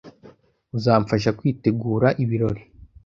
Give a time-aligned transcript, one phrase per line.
[0.77, 2.61] Uzamfasha kwitegura ibirori?